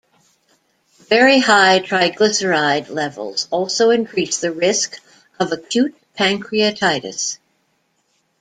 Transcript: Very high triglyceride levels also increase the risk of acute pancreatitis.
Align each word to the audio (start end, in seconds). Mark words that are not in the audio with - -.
Very 1.09 1.37
high 1.39 1.79
triglyceride 1.79 2.89
levels 2.89 3.47
also 3.51 3.91
increase 3.91 4.39
the 4.39 4.51
risk 4.51 4.99
of 5.39 5.51
acute 5.51 5.95
pancreatitis. 6.17 7.37